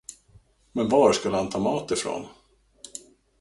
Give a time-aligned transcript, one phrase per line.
[0.71, 2.25] Men var skulle han ta mat ifrån?